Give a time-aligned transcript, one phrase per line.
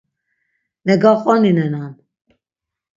[0.85, 1.93] Megaqoninenan.